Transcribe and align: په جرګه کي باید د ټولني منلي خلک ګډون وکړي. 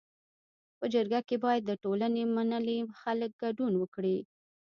په 0.77 0.85
جرګه 0.93 1.19
کي 1.27 1.35
باید 1.45 1.63
د 1.65 1.71
ټولني 1.83 2.23
منلي 2.35 2.77
خلک 3.01 3.31
ګډون 3.43 3.73
وکړي. 3.77 4.17